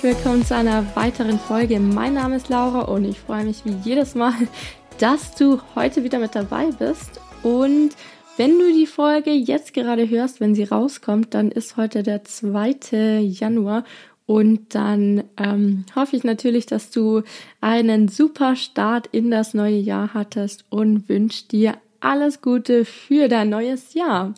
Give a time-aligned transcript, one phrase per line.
[0.00, 1.78] herzlich willkommen zu einer weiteren Folge.
[1.78, 4.32] Mein Name ist Laura und ich freue mich wie jedes Mal,
[4.98, 7.20] dass du heute wieder mit dabei bist.
[7.42, 7.90] Und
[8.38, 13.20] wenn du die Folge jetzt gerade hörst, wenn sie rauskommt, dann ist heute der 2.
[13.20, 13.84] Januar
[14.24, 17.22] und dann ähm, hoffe ich natürlich, dass du
[17.60, 23.50] einen super Start in das neue Jahr hattest und wünsche dir alles Gute für dein
[23.50, 24.34] neues Jahr.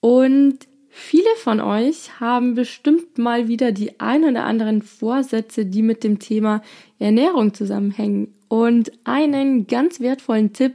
[0.00, 0.58] Und
[0.94, 6.20] viele von euch haben bestimmt mal wieder die ein oder anderen Vorsätze, die mit dem
[6.20, 6.62] Thema
[6.98, 8.32] Ernährung zusammenhängen.
[8.48, 10.74] Und einen ganz wertvollen Tipp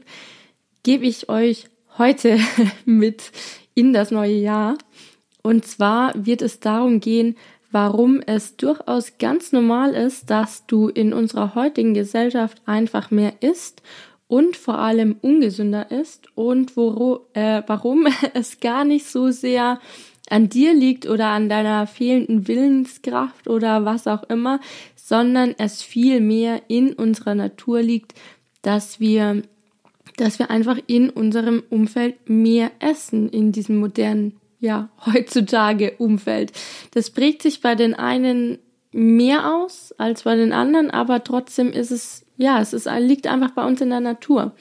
[0.84, 2.38] gebe ich euch heute
[2.86, 3.32] mit
[3.74, 4.78] in das neue Jahr.
[5.42, 7.36] Und zwar wird es darum gehen,
[7.72, 13.82] warum es durchaus ganz normal ist, dass du in unserer heutigen Gesellschaft einfach mehr isst
[14.28, 19.80] und vor allem ungesünder ist und wo, äh, warum es gar nicht so sehr
[20.32, 24.60] an dir liegt oder an deiner fehlenden Willenskraft oder was auch immer,
[24.96, 28.14] sondern es viel mehr in unserer Natur liegt,
[28.62, 29.44] dass wir
[30.20, 36.52] dass wir einfach in unserem Umfeld mehr essen in diesem modernen, ja, heutzutage Umfeld.
[36.92, 38.58] Das prägt sich bei den einen
[38.92, 43.52] mehr aus als bei den anderen, aber trotzdem ist es, ja, es ist, liegt einfach
[43.52, 44.54] bei uns in der Natur.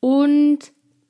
[0.00, 0.58] Und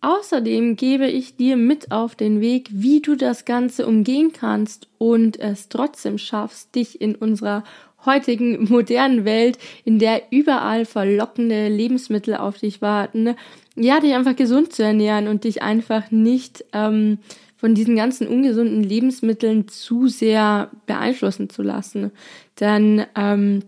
[0.01, 5.39] außerdem gebe ich dir mit auf den Weg, wie du das Ganze umgehen kannst und
[5.39, 7.65] es trotzdem schaffst, dich in unserer
[8.05, 13.35] heutigen modernen Welt, in der überall verlockende Lebensmittel auf dich warten,
[13.75, 17.19] ja, dich einfach gesund zu ernähren und dich einfach nicht ähm,
[17.57, 22.13] von diesen ganzen ungesunden Lebensmitteln zu sehr beeinflussen zu lassen.
[22.61, 23.61] Denn ähm,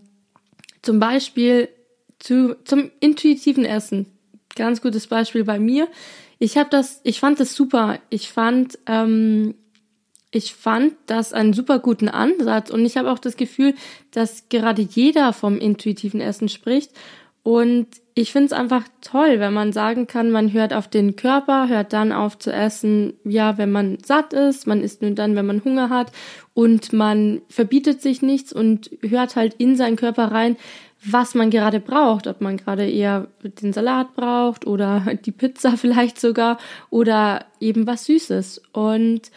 [0.81, 1.69] zum Beispiel
[2.19, 4.05] zu, zum intuitiven Essen.
[4.55, 5.87] Ganz gutes Beispiel bei mir.
[6.39, 7.99] Ich habe das, ich fand das super.
[8.09, 9.55] Ich fand, ähm,
[10.31, 13.75] ich fand das einen super guten Ansatz und ich habe auch das Gefühl,
[14.11, 16.91] dass gerade jeder vom intuitiven Essen spricht
[17.43, 21.69] und ich finde es einfach toll, wenn man sagen kann, man hört auf den Körper,
[21.69, 25.45] hört dann auf zu essen, ja, wenn man satt ist, man isst nur dann, wenn
[25.45, 26.11] man Hunger hat
[26.53, 30.57] und man verbietet sich nichts und hört halt in seinen Körper rein,
[31.03, 36.19] was man gerade braucht, ob man gerade eher den Salat braucht oder die Pizza vielleicht
[36.19, 36.57] sogar
[36.89, 38.61] oder eben was Süßes.
[38.73, 39.31] Und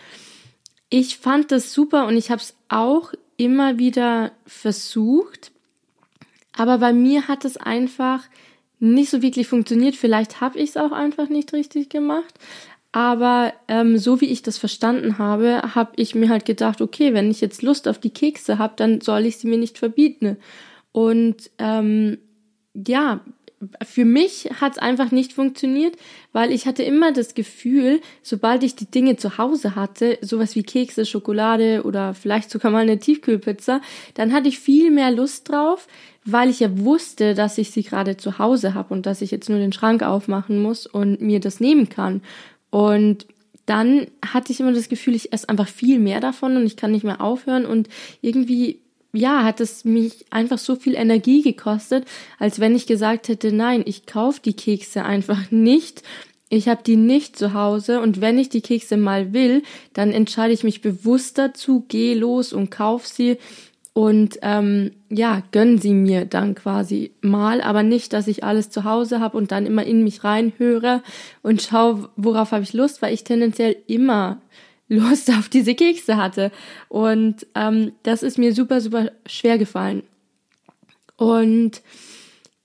[0.90, 5.52] ich fand das super und ich habe es auch immer wieder versucht,
[6.56, 8.24] aber bei mir hat es einfach
[8.78, 9.94] nicht so wirklich funktioniert.
[9.94, 12.34] Vielleicht habe ich es auch einfach nicht richtig gemacht.
[12.90, 17.30] Aber ähm, so wie ich das verstanden habe, habe ich mir halt gedacht, okay, wenn
[17.30, 20.36] ich jetzt Lust auf die Kekse habe, dann soll ich sie mir nicht verbieten.
[20.92, 22.18] Und ähm,
[22.74, 23.20] ja,
[23.84, 25.96] für mich hat es einfach nicht funktioniert,
[26.32, 30.62] weil ich hatte immer das Gefühl, sobald ich die Dinge zu Hause hatte, sowas wie
[30.62, 33.80] Kekse, Schokolade oder vielleicht sogar mal eine Tiefkühlpizza,
[34.14, 35.86] dann hatte ich viel mehr Lust drauf,
[36.24, 39.48] weil ich ja wusste, dass ich sie gerade zu Hause habe und dass ich jetzt
[39.48, 42.22] nur den Schrank aufmachen muss und mir das nehmen kann.
[42.70, 43.26] Und
[43.66, 46.90] dann hatte ich immer das Gefühl, ich esse einfach viel mehr davon und ich kann
[46.90, 47.88] nicht mehr aufhören und
[48.20, 48.81] irgendwie
[49.12, 52.06] ja, hat es mich einfach so viel Energie gekostet,
[52.38, 56.02] als wenn ich gesagt hätte, nein, ich kaufe die Kekse einfach nicht.
[56.48, 59.62] Ich habe die nicht zu Hause und wenn ich die Kekse mal will,
[59.94, 63.38] dann entscheide ich mich bewusst dazu, gehe los und kauf sie
[63.94, 68.84] und ähm, ja, gönn sie mir dann quasi mal, aber nicht, dass ich alles zu
[68.84, 71.02] Hause habe und dann immer in mich reinhöre
[71.42, 74.40] und schaue, worauf habe ich Lust, weil ich tendenziell immer
[74.92, 76.52] Lust auf diese Kekse hatte.
[76.88, 80.02] Und ähm, das ist mir super, super schwer gefallen.
[81.16, 81.82] Und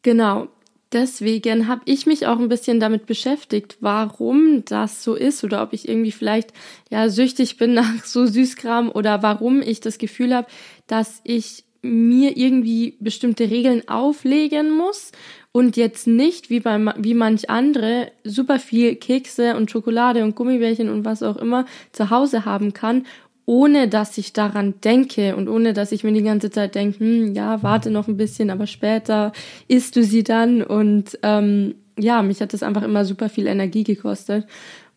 [0.02, 0.50] genau,
[0.92, 5.74] deswegen habe ich mich auch ein bisschen damit beschäftigt, warum das so ist oder ob
[5.74, 6.54] ich irgendwie vielleicht
[6.90, 10.48] ja süchtig bin nach so Süßkram oder warum ich das Gefühl habe,
[10.88, 15.12] dass ich mir irgendwie bestimmte Regeln auflegen muss
[15.57, 20.88] und jetzt nicht wie bei wie manch andere super viel Kekse und Schokolade und Gummibärchen
[20.88, 23.07] und was auch immer zu Hause haben kann,
[23.48, 27.33] ohne dass ich daran denke und ohne dass ich mir die ganze Zeit denke, hm,
[27.33, 29.31] ja, warte noch ein bisschen, aber später
[29.68, 33.83] isst du sie dann und ähm, ja, mich hat das einfach immer super viel Energie
[33.83, 34.45] gekostet.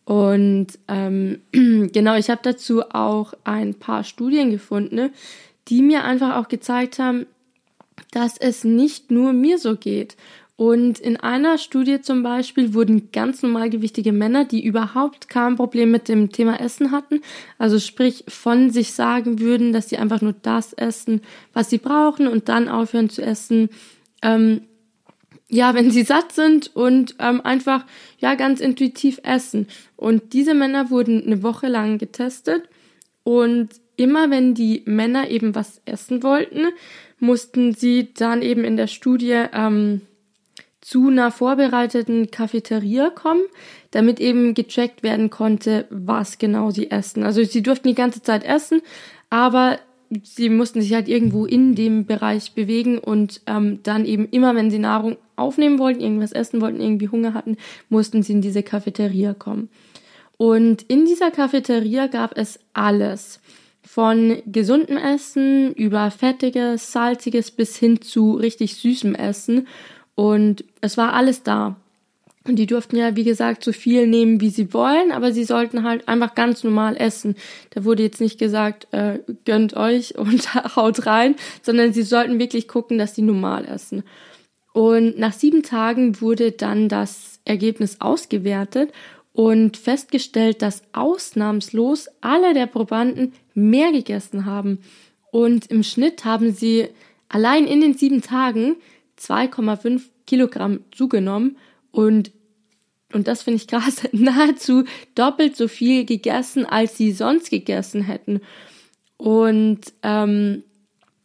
[0.05, 5.11] Und ähm, genau, ich habe dazu auch ein paar Studien gefunden, ne,
[5.69, 7.25] die mir einfach auch gezeigt haben,
[8.11, 10.15] dass es nicht nur mir so geht.
[10.55, 16.07] Und in einer Studie zum Beispiel wurden ganz normalgewichtige Männer, die überhaupt kein Problem mit
[16.07, 17.21] dem Thema Essen hatten,
[17.57, 21.21] also sprich von sich sagen würden, dass sie einfach nur das essen,
[21.53, 23.69] was sie brauchen und dann aufhören zu essen,
[24.21, 24.61] ähm,
[25.49, 27.85] ja, wenn sie satt sind und ähm, einfach
[28.19, 29.67] ja ganz intuitiv essen.
[29.97, 32.69] Und diese Männer wurden eine Woche lang getestet
[33.23, 36.67] und immer wenn die Männer eben was essen wollten,
[37.19, 40.01] mussten sie dann eben in der Studie ähm,
[40.81, 43.43] zu einer vorbereiteten Cafeteria kommen,
[43.91, 47.23] damit eben gecheckt werden konnte, was genau sie essen.
[47.23, 48.81] Also sie durften die ganze Zeit essen,
[49.29, 49.79] aber
[50.23, 54.71] sie mussten sich halt irgendwo in dem Bereich bewegen und ähm, dann eben immer, wenn
[54.71, 57.57] sie Nahrung aufnehmen wollten, irgendwas essen wollten, irgendwie Hunger hatten,
[57.89, 59.69] mussten sie in diese Cafeteria kommen.
[60.37, 63.39] Und in dieser Cafeteria gab es alles.
[63.83, 69.67] Von gesundem Essen über fettiges, salziges bis hin zu richtig süßem Essen.
[70.21, 71.77] Und es war alles da.
[72.47, 75.81] Und die durften ja, wie gesagt, so viel nehmen, wie sie wollen, aber sie sollten
[75.81, 77.35] halt einfach ganz normal essen.
[77.71, 82.67] Da wurde jetzt nicht gesagt, äh, gönnt euch und haut rein, sondern sie sollten wirklich
[82.67, 84.03] gucken, dass sie normal essen.
[84.73, 88.91] Und nach sieben Tagen wurde dann das Ergebnis ausgewertet
[89.33, 94.83] und festgestellt, dass ausnahmslos alle der Probanden mehr gegessen haben.
[95.31, 96.89] Und im Schnitt haben sie
[97.27, 98.75] allein in den sieben Tagen
[99.21, 101.57] 2,5 Kilogramm zugenommen
[101.91, 102.31] und
[103.13, 104.85] und das finde ich krass, nahezu
[105.15, 108.39] doppelt so viel gegessen, als sie sonst gegessen hätten.
[109.17, 110.63] Und ähm,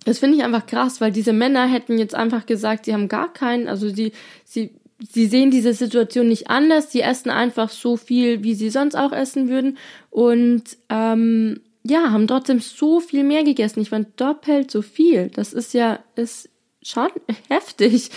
[0.05, 3.33] das finde ich einfach krass, weil diese Männer hätten jetzt einfach gesagt, sie haben gar
[3.33, 4.11] keinen, also sie,
[4.45, 8.95] sie sie sehen diese Situation nicht anders, sie essen einfach so viel, wie sie sonst
[8.95, 9.79] auch essen würden
[10.11, 13.81] und ähm, ja, haben trotzdem so viel mehr gegessen.
[13.81, 15.29] Ich fand doppelt so viel.
[15.29, 16.49] Das ist ja, ist
[16.89, 17.09] schon
[17.49, 18.11] heftig.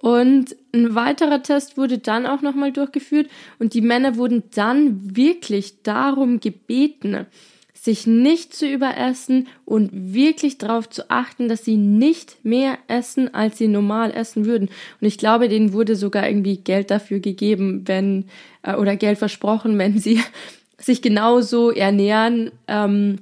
[0.00, 3.28] Und ein weiterer Test wurde dann auch nochmal durchgeführt
[3.58, 7.26] und die Männer wurden dann wirklich darum gebeten,
[7.86, 13.58] sich nicht zu überessen und wirklich darauf zu achten, dass sie nicht mehr essen, als
[13.58, 14.68] sie normal essen würden.
[15.00, 18.26] Und ich glaube, denen wurde sogar irgendwie Geld dafür gegeben, wenn,
[18.62, 20.20] äh, oder Geld versprochen, wenn sie
[20.78, 23.20] sich genauso ernähren, ähm,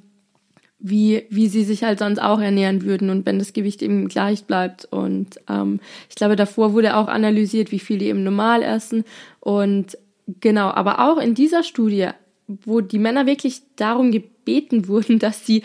[0.87, 4.45] wie, wie sie sich halt sonst auch ernähren würden und wenn das Gewicht eben gleich
[4.45, 4.85] bleibt.
[4.85, 9.05] Und ähm, ich glaube, davor wurde auch analysiert, wie viel die eben normal essen.
[9.41, 9.97] Und
[10.43, 12.11] genau, aber auch in dieser Studie,
[12.47, 15.63] wo die Männer wirklich darum gebeten wurden, dass sie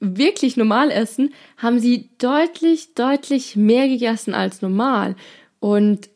[0.00, 5.16] wirklich normal essen, haben sie deutlich, deutlich mehr gegessen als normal.
[5.60, 6.08] Und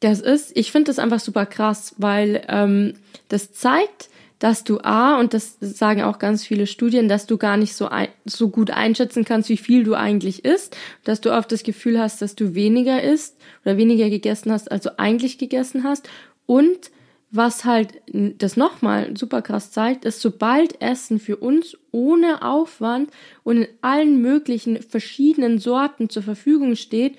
[0.00, 2.94] das ist, ich finde das einfach super krass, weil ähm,
[3.28, 7.56] das zeigt, dass du A, und das sagen auch ganz viele Studien, dass du gar
[7.56, 11.50] nicht so, ein, so gut einschätzen kannst, wie viel du eigentlich isst, dass du oft
[11.50, 15.84] das Gefühl hast, dass du weniger isst oder weniger gegessen hast, als du eigentlich gegessen
[15.84, 16.08] hast.
[16.44, 16.90] Und
[17.30, 23.10] was halt das nochmal super krass zeigt, ist, sobald Essen für uns ohne Aufwand
[23.44, 27.16] und in allen möglichen verschiedenen Sorten zur Verfügung steht,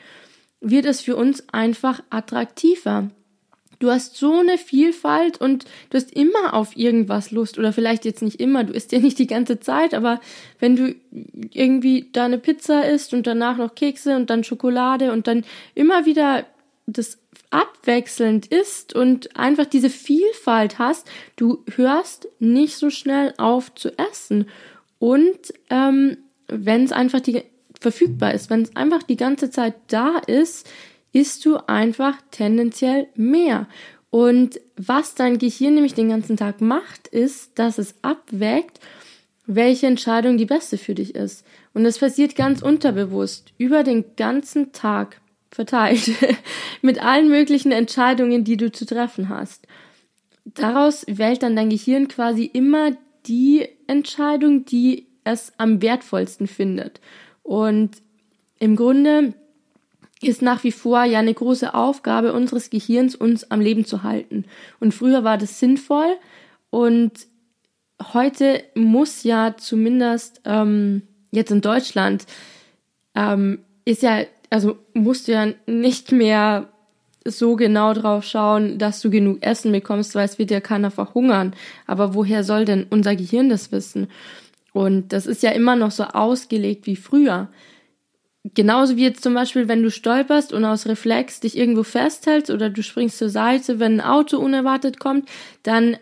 [0.66, 3.10] wird es für uns einfach attraktiver.
[3.80, 8.22] Du hast so eine Vielfalt und du hast immer auf irgendwas Lust oder vielleicht jetzt
[8.22, 10.22] nicht immer, du isst ja nicht die ganze Zeit, aber
[10.60, 10.96] wenn du
[11.52, 15.44] irgendwie deine Pizza isst und danach noch Kekse und dann Schokolade und dann
[15.76, 16.46] immer wieder
[16.88, 17.20] das
[17.50, 24.48] abwechselnd ist und einfach diese Vielfalt hast, du hörst nicht so schnell auf zu essen.
[25.00, 26.18] Und ähm,
[26.48, 27.44] wenn es einfach die
[27.86, 30.68] verfügbar ist, wenn es einfach die ganze Zeit da ist,
[31.14, 33.68] isst du einfach tendenziell mehr.
[34.10, 38.80] Und was dein Gehirn nämlich den ganzen Tag macht, ist, dass es abwägt,
[39.46, 41.46] welche Entscheidung die beste für dich ist.
[41.76, 46.10] Und das passiert ganz unterbewusst über den ganzen Tag verteilt
[46.82, 49.68] mit allen möglichen Entscheidungen, die du zu treffen hast.
[50.44, 57.00] Daraus wählt dann dein Gehirn quasi immer die Entscheidung, die es am wertvollsten findet.
[57.46, 58.02] Und
[58.58, 59.36] im Grunde
[60.20, 64.46] ist nach wie vor ja eine große Aufgabe unseres Gehirns, uns am Leben zu halten.
[64.80, 66.18] Und früher war das sinnvoll
[66.72, 67.12] und
[68.14, 72.26] heute muss ja zumindest ähm, jetzt in Deutschland
[73.14, 76.70] ähm, ist ja also musst du ja nicht mehr
[77.28, 81.54] so genau drauf schauen, dass du genug Essen bekommst, weil es wird ja keiner verhungern.
[81.88, 84.08] Aber woher soll denn unser Gehirn das wissen?
[84.76, 87.48] Und das ist ja immer noch so ausgelegt wie früher.
[88.44, 92.70] Genauso wie jetzt zum Beispiel, wenn du stolperst und aus Reflex dich irgendwo festhältst oder
[92.70, 95.30] du springst zur Seite, wenn ein Auto unerwartet kommt,
[95.64, 95.96] dann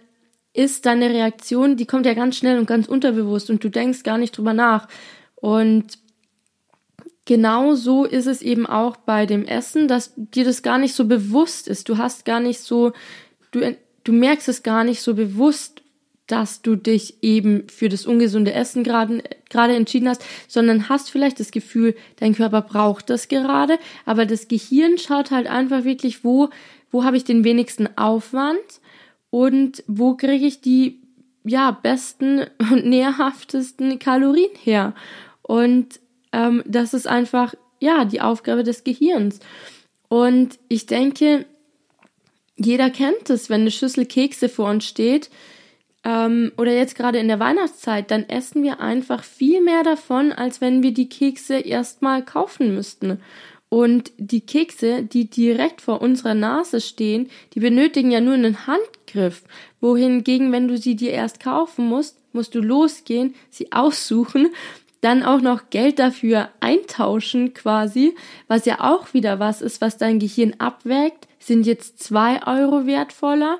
[0.54, 4.18] ist deine Reaktion, die kommt ja ganz schnell und ganz unterbewusst und du denkst gar
[4.18, 4.88] nicht drüber nach.
[5.36, 6.00] Und
[7.26, 11.06] genau so ist es eben auch bei dem Essen, dass dir das gar nicht so
[11.06, 11.90] bewusst ist.
[11.90, 12.94] Du hast gar nicht so,
[13.52, 15.83] du, du merkst es gar nicht so bewusst,
[16.28, 21.40] dass du dich eben für das ungesunde Essen gerade gerade entschieden hast, sondern hast vielleicht
[21.40, 26.50] das Gefühl, dein Körper braucht das gerade, aber das Gehirn schaut halt einfach wirklich, wo
[26.92, 28.82] wo habe ich den wenigsten Aufwand
[29.32, 31.04] und wo kriege ich die
[31.44, 34.94] ja, besten und nährhaftesten Kalorien her.
[35.42, 36.00] Und
[36.32, 39.40] ähm, das ist einfach, ja, die Aufgabe des Gehirns.
[40.08, 41.46] Und ich denke,
[42.56, 45.30] jeder kennt es, wenn eine Schüssel Kekse vor uns steht,
[46.04, 50.62] ähm, oder jetzt gerade in der Weihnachtszeit, dann essen wir einfach viel mehr davon, als
[50.62, 53.20] wenn wir die Kekse erstmal kaufen müssten.
[53.70, 59.44] Und die Kekse, die direkt vor unserer Nase stehen, die benötigen ja nur einen Handgriff.
[59.82, 64.50] Wohingegen, wenn du sie dir erst kaufen musst, musst du losgehen, sie aussuchen,
[65.02, 68.16] dann auch noch Geld dafür eintauschen quasi,
[68.48, 71.28] was ja auch wieder was ist, was dein Gehirn abwägt.
[71.40, 73.60] Sind jetzt zwei Euro wertvoller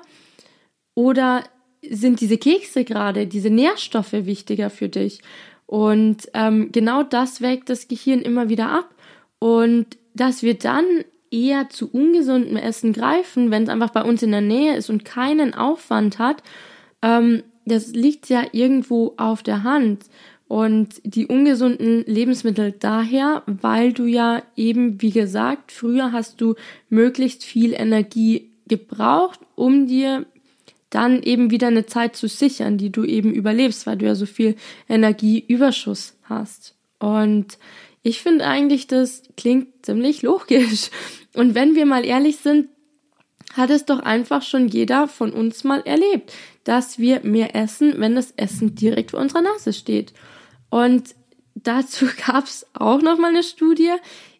[0.94, 1.42] oder
[1.90, 5.20] sind diese Kekse gerade, diese Nährstoffe wichtiger für dich?
[5.66, 8.94] Und ähm, genau das wägt das Gehirn immer wieder ab.
[9.38, 10.84] Und dass wir dann
[11.30, 15.04] eher zu ungesundem Essen greifen, wenn es einfach bei uns in der Nähe ist und
[15.04, 16.42] keinen Aufwand hat,
[17.02, 20.04] ähm, das liegt ja irgendwo auf der Hand.
[20.46, 26.54] Und die ungesunden Lebensmittel daher, weil du ja eben, wie gesagt, früher hast du
[26.90, 30.26] möglichst viel Energie gebraucht, um dir
[30.94, 34.26] dann eben wieder eine Zeit zu sichern, die du eben überlebst, weil du ja so
[34.26, 34.56] viel
[34.88, 36.74] Energieüberschuss hast.
[36.98, 37.58] Und
[38.02, 40.90] ich finde eigentlich, das klingt ziemlich logisch.
[41.34, 42.68] Und wenn wir mal ehrlich sind,
[43.54, 46.32] hat es doch einfach schon jeder von uns mal erlebt,
[46.64, 50.12] dass wir mehr essen, wenn das Essen direkt vor unserer Nase steht.
[50.70, 51.14] Und
[51.54, 53.92] dazu gab es auch noch mal eine Studie,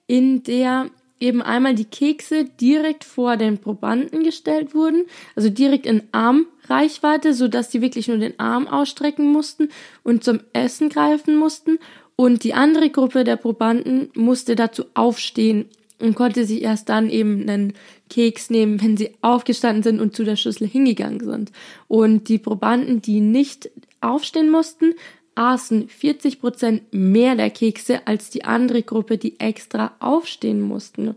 [0.06, 0.90] in der
[1.21, 5.06] eben einmal die Kekse direkt vor den Probanden gestellt wurden,
[5.37, 9.68] also direkt in Armreichweite, so dass sie wirklich nur den Arm ausstrecken mussten
[10.02, 11.78] und zum Essen greifen mussten
[12.16, 15.66] und die andere Gruppe der Probanden musste dazu aufstehen
[16.00, 17.73] und konnte sich erst dann eben einen
[18.11, 21.52] Keks nehmen, wenn sie aufgestanden sind und zu der Schüssel hingegangen sind.
[21.88, 24.94] Und die Probanden, die nicht aufstehen mussten,
[25.35, 31.14] aßen 40 Prozent mehr der Kekse als die andere Gruppe, die extra aufstehen mussten.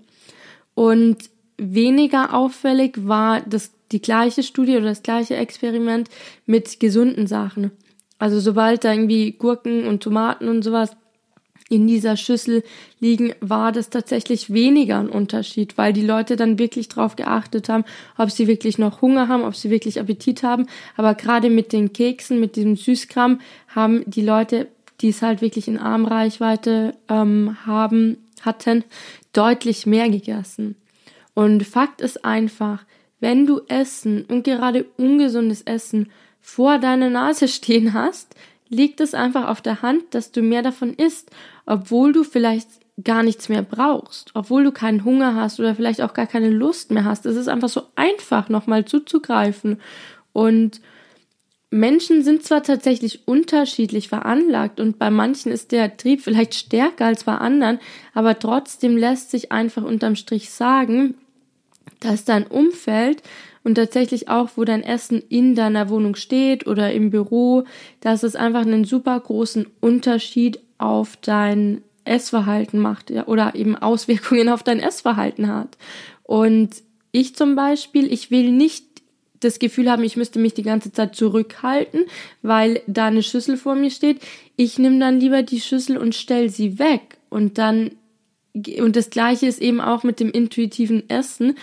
[0.73, 6.09] Und weniger auffällig war das, die gleiche Studie oder das gleiche Experiment
[6.45, 7.71] mit gesunden Sachen.
[8.19, 10.91] Also sobald da irgendwie Gurken und Tomaten und sowas
[11.69, 12.63] in dieser Schüssel
[12.99, 17.83] liegen, war das tatsächlich weniger ein Unterschied, weil die Leute dann wirklich drauf geachtet haben,
[18.17, 20.67] ob sie wirklich noch Hunger haben, ob sie wirklich Appetit haben.
[20.95, 24.67] Aber gerade mit den Keksen, mit diesem Süßkram, haben die Leute,
[25.01, 28.83] die es halt wirklich in Armreichweite ähm, haben, hatten,
[29.33, 30.75] deutlich mehr gegessen.
[31.33, 32.83] Und Fakt ist einfach,
[33.19, 36.09] wenn du Essen und gerade ungesundes Essen
[36.41, 38.35] vor deiner Nase stehen hast,
[38.69, 41.31] liegt es einfach auf der Hand, dass du mehr davon isst,
[41.67, 42.69] obwohl du vielleicht
[43.03, 46.89] gar nichts mehr brauchst, obwohl du keinen Hunger hast oder vielleicht auch gar keine Lust
[46.89, 47.27] mehr hast.
[47.27, 49.79] Es ist einfach so einfach, nochmal zuzugreifen.
[50.33, 50.81] Und
[51.69, 57.25] Menschen sind zwar tatsächlich unterschiedlich veranlagt und bei manchen ist der Trieb vielleicht stärker als
[57.25, 57.79] bei anderen,
[58.13, 61.15] aber trotzdem lässt sich einfach unterm Strich sagen,
[61.99, 63.21] dass dein Umfeld
[63.63, 67.65] und tatsächlich auch, wo dein Essen in deiner Wohnung steht oder im Büro,
[67.99, 74.63] dass es einfach einen super großen Unterschied auf dein Essverhalten macht oder eben Auswirkungen auf
[74.63, 75.77] dein Essverhalten hat.
[76.23, 76.69] Und
[77.11, 78.85] ich zum Beispiel, ich will nicht
[79.39, 82.05] das Gefühl haben, ich müsste mich die ganze Zeit zurückhalten,
[82.41, 84.19] weil da eine Schüssel vor mir steht.
[84.55, 87.17] Ich nehme dann lieber die Schüssel und stell sie weg.
[87.29, 87.91] Und dann,
[88.53, 91.55] und das gleiche ist eben auch mit dem intuitiven Essen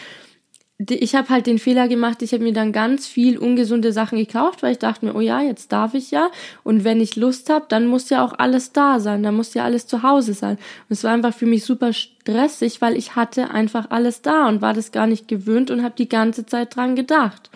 [0.79, 4.63] ich habe halt den Fehler gemacht, ich habe mir dann ganz viel ungesunde Sachen gekauft,
[4.63, 6.31] weil ich dachte mir, oh ja, jetzt darf ich ja.
[6.65, 9.65] Und wenn ich Lust habe, dann muss ja auch alles da sein, dann muss ja
[9.65, 10.57] alles zu Hause sein.
[10.57, 14.63] Und es war einfach für mich super stressig, weil ich hatte einfach alles da und
[14.63, 17.51] war das gar nicht gewöhnt und habe die ganze Zeit dran gedacht.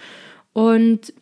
[0.53, 1.13] Und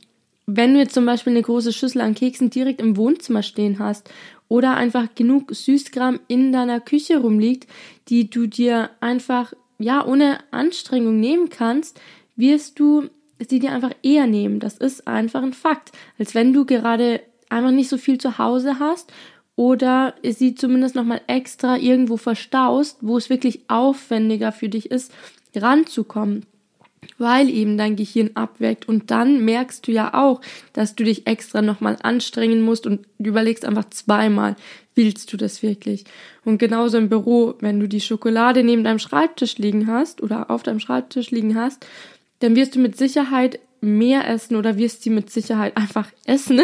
[0.45, 4.11] wenn du jetzt zum Beispiel eine große Schüssel an Keksen direkt im Wohnzimmer stehen hast
[4.49, 7.67] oder einfach genug Süßkram in deiner Küche rumliegt,
[8.09, 12.01] die du dir einfach ja, ohne Anstrengung nehmen kannst,
[12.37, 14.61] wirst du sie dir einfach eher nehmen.
[14.61, 15.93] Das ist einfach ein Fakt.
[16.19, 19.13] Als wenn du gerade einfach nicht so viel zu Hause hast
[19.55, 25.13] oder sie zumindest nochmal extra irgendwo verstaust, wo es wirklich aufwendiger für dich ist,
[25.55, 26.47] ranzukommen
[27.19, 30.41] weil eben dein Gehirn abweckt und dann merkst du ja auch,
[30.73, 34.57] dass du dich extra nochmal anstrengen musst und überlegst einfach zweimal,
[34.95, 36.05] willst du das wirklich?
[36.45, 40.63] Und genauso im Büro, wenn du die Schokolade neben deinem Schreibtisch liegen hast oder auf
[40.63, 41.87] deinem Schreibtisch liegen hast,
[42.41, 46.61] dann wirst du mit Sicherheit mehr essen oder wirst sie mit Sicherheit einfach essen,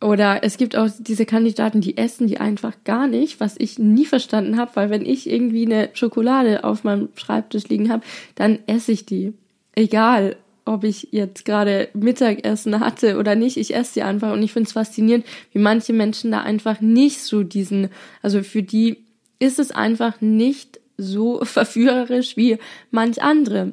[0.00, 4.06] oder es gibt auch diese Kandidaten, die essen die einfach gar nicht, was ich nie
[4.06, 8.02] verstanden habe, weil wenn ich irgendwie eine Schokolade auf meinem Schreibtisch liegen habe,
[8.34, 9.34] dann esse ich die.
[9.74, 13.56] Egal, ob ich jetzt gerade Mittagessen hatte oder nicht.
[13.56, 17.20] Ich esse sie einfach und ich finde es faszinierend, wie manche Menschen da einfach nicht
[17.22, 17.88] so diesen,
[18.22, 18.98] also für die
[19.38, 22.58] ist es einfach nicht so verführerisch wie
[22.90, 23.72] manch andere.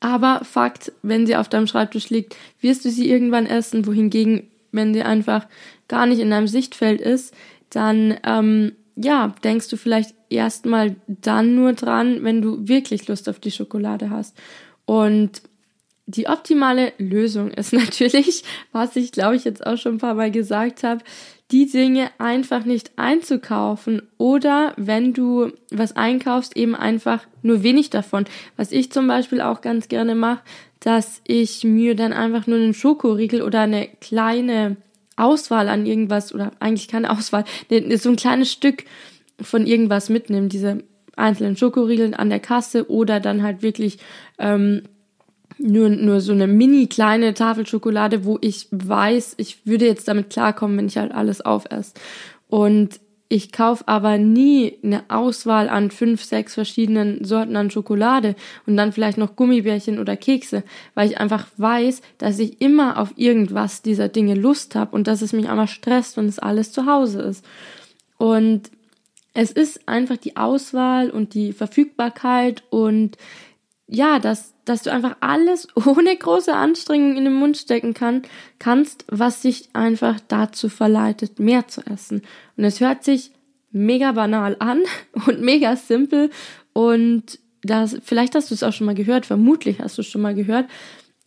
[0.00, 4.94] Aber Fakt, wenn sie auf deinem Schreibtisch liegt, wirst du sie irgendwann essen, wohingegen, wenn
[4.94, 5.46] sie einfach
[5.88, 7.34] gar nicht in deinem Sichtfeld ist,
[7.70, 13.38] dann ähm, ja, denkst du vielleicht erstmal dann nur dran, wenn du wirklich Lust auf
[13.38, 14.36] die Schokolade hast.
[14.84, 15.42] Und
[16.06, 20.30] die optimale Lösung ist natürlich, was ich glaube ich jetzt auch schon ein paar Mal
[20.30, 21.04] gesagt habe,
[21.50, 28.26] die Dinge einfach nicht einzukaufen oder wenn du was einkaufst, eben einfach nur wenig davon.
[28.56, 30.42] Was ich zum Beispiel auch ganz gerne mache,
[30.80, 34.76] dass ich mir dann einfach nur einen Schokoriegel oder eine kleine
[35.16, 37.44] Auswahl an irgendwas oder eigentlich keine Auswahl,
[37.96, 38.84] so ein kleines Stück
[39.40, 40.82] von irgendwas mitnehme, diese
[41.16, 43.98] einzelnen Schokoriegel an der Kasse oder dann halt wirklich
[44.38, 44.82] ähm,
[45.58, 50.30] nur, nur so eine mini kleine Tafel Schokolade, wo ich weiß, ich würde jetzt damit
[50.30, 51.94] klarkommen, wenn ich halt alles aufesse.
[52.48, 58.34] Und ich kaufe aber nie eine Auswahl an fünf, sechs verschiedenen Sorten an Schokolade
[58.66, 60.62] und dann vielleicht noch Gummibärchen oder Kekse,
[60.94, 65.20] weil ich einfach weiß, dass ich immer auf irgendwas dieser Dinge Lust habe und dass
[65.20, 67.44] es mich einmal stresst, wenn es alles zu Hause ist.
[68.16, 68.70] Und
[69.34, 73.18] es ist einfach die Auswahl und die Verfügbarkeit und
[73.88, 78.22] ja, dass, dass du einfach alles ohne große Anstrengung in den Mund stecken kann,
[78.58, 82.22] kannst, was dich einfach dazu verleitet, mehr zu essen.
[82.56, 83.32] Und es hört sich
[83.70, 84.82] mega banal an
[85.26, 86.30] und mega simpel
[86.72, 90.22] und das, vielleicht hast du es auch schon mal gehört, vermutlich hast du es schon
[90.22, 90.66] mal gehört,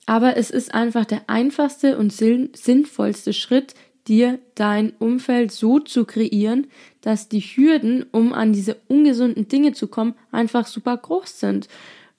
[0.06, 3.76] aber es ist einfach der einfachste und sinnvollste Schritt,
[4.08, 6.68] dir dein Umfeld so zu kreieren,
[7.02, 11.68] dass die Hürden, um an diese ungesunden Dinge zu kommen, einfach super groß sind.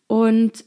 [0.07, 0.65] Und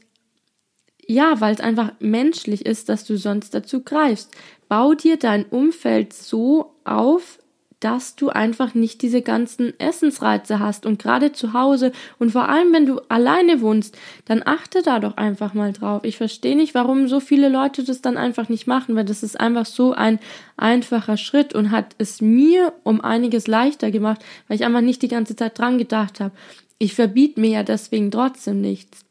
[1.06, 4.34] ja, weil es einfach menschlich ist, dass du sonst dazu greifst.
[4.68, 7.38] Bau dir dein Umfeld so auf,
[7.80, 12.72] dass du einfach nicht diese ganzen Essensreize hast und gerade zu Hause und vor allem,
[12.72, 16.02] wenn du alleine wohnst, dann achte da doch einfach mal drauf.
[16.04, 19.38] Ich verstehe nicht, warum so viele Leute das dann einfach nicht machen, weil das ist
[19.38, 20.18] einfach so ein
[20.56, 25.08] einfacher Schritt und hat es mir um einiges leichter gemacht, weil ich einfach nicht die
[25.08, 26.34] ganze Zeit dran gedacht habe.
[26.78, 29.05] Ich verbiete mir ja deswegen trotzdem nichts.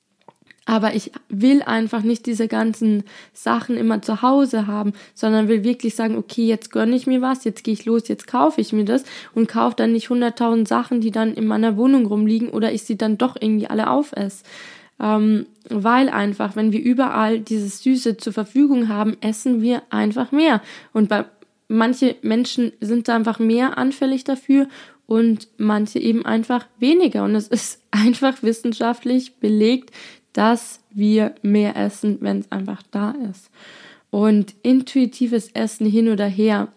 [0.65, 5.93] Aber ich will einfach nicht diese ganzen Sachen immer zu Hause haben, sondern will wirklich
[5.93, 8.83] sagen, okay, jetzt gönne ich mir was, jetzt gehe ich los, jetzt kaufe ich mir
[8.83, 9.03] das
[9.35, 12.97] und kaufe dann nicht hunderttausend Sachen, die dann in meiner Wohnung rumliegen oder ich sie
[12.97, 14.43] dann doch irgendwie alle aufesse.
[14.99, 20.61] Ähm, weil einfach, wenn wir überall dieses Süße zur Verfügung haben, essen wir einfach mehr.
[20.93, 21.25] Und bei
[21.67, 24.67] manche Menschen sind da einfach mehr anfällig dafür
[25.05, 27.23] und manche eben einfach weniger.
[27.23, 29.91] Und es ist einfach wissenschaftlich belegt,
[30.35, 33.49] dass wir mehr essen, wenn es einfach da ist.
[34.11, 36.67] Und intuitives Essen hin oder her.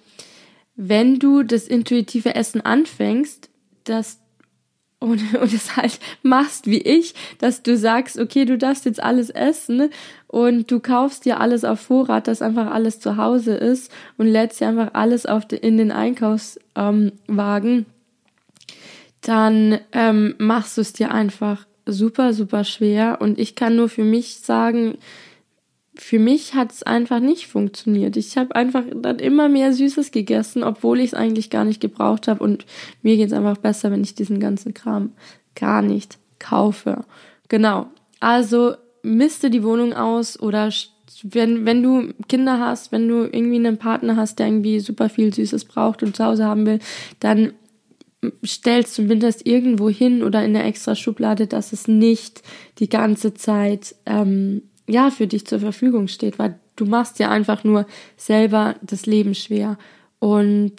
[0.77, 3.51] Wenn du das intuitive Essen anfängst,
[3.83, 4.21] dass
[5.01, 9.31] und, und es halt machst wie ich, dass du sagst, okay, du darfst jetzt alles
[9.31, 9.91] essen
[10.27, 14.61] und du kaufst dir alles auf Vorrat, dass einfach alles zu Hause ist und lädst
[14.61, 17.87] dir einfach alles auf de, in den Einkaufswagen, ähm,
[19.21, 23.19] dann ähm, machst du es dir einfach super, super schwer.
[23.21, 24.99] Und ich kann nur für mich sagen,
[25.95, 28.17] für mich hat es einfach nicht funktioniert.
[28.17, 32.29] Ich habe einfach dann immer mehr Süßes gegessen, obwohl ich es eigentlich gar nicht gebraucht
[32.29, 32.43] habe.
[32.43, 32.67] Und
[33.03, 35.13] mir geht es einfach besser, wenn ich diesen ganzen Kram
[35.57, 37.05] gar nicht kaufe.
[37.49, 37.89] Genau.
[38.21, 40.71] Also misste die Wohnung aus oder
[41.25, 45.35] wenn, wenn du Kinder hast, wenn du irgendwie einen Partner hast, der irgendwie super viel
[45.35, 46.79] Süßes braucht und zu Hause haben will,
[47.19, 47.55] dann
[48.45, 52.43] stellst zumindest irgendwo hin oder in der extra Schublade, dass es nicht
[52.79, 57.65] die ganze Zeit ähm, ja für dich zur Verfügung steht, weil du machst ja einfach
[57.65, 59.79] nur selber das Leben schwer.
[60.19, 60.75] Und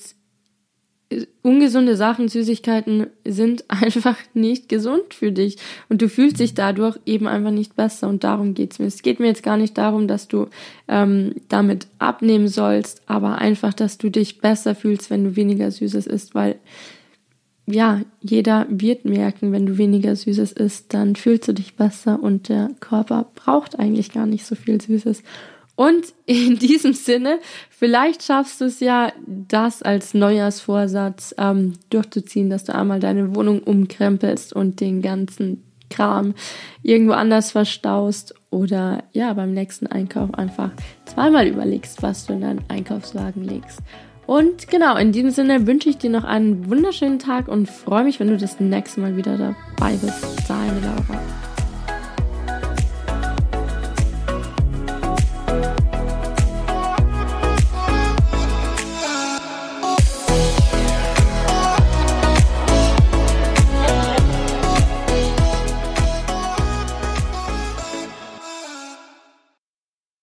[1.09, 5.57] äh, ungesunde Sachen, Süßigkeiten sind einfach nicht gesund für dich.
[5.87, 8.09] Und du fühlst dich dadurch eben einfach nicht besser.
[8.09, 8.87] Und darum geht's mir.
[8.87, 10.47] Es geht mir jetzt gar nicht darum, dass du
[10.89, 16.05] ähm, damit abnehmen sollst, aber einfach, dass du dich besser fühlst, wenn du weniger Süßes
[16.05, 16.59] isst, weil
[17.71, 22.49] ja, jeder wird merken, wenn du weniger Süßes isst, dann fühlst du dich besser und
[22.49, 25.23] der Körper braucht eigentlich gar nicht so viel Süßes.
[25.75, 32.65] Und in diesem Sinne, vielleicht schaffst du es ja, das als Neujahrsvorsatz ähm, durchzuziehen, dass
[32.65, 36.35] du einmal deine Wohnung umkrempelst und den ganzen Kram
[36.83, 40.71] irgendwo anders verstaust oder ja, beim nächsten Einkauf einfach
[41.05, 43.79] zweimal überlegst, was du in deinen Einkaufswagen legst.
[44.29, 48.19] Und genau, in diesem Sinne wünsche ich dir noch einen wunderschönen Tag und freue mich,
[48.19, 50.23] wenn du das nächste Mal wieder dabei bist.
[50.47, 51.48] Deine Laura.